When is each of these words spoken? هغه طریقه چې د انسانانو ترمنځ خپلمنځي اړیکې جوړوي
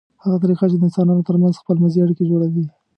هغه 0.23 0.37
طریقه 0.43 0.65
چې 0.71 0.77
د 0.77 0.83
انسانانو 0.87 1.27
ترمنځ 1.29 1.53
خپلمنځي 1.61 1.99
اړیکې 2.01 2.29
جوړوي 2.31 2.65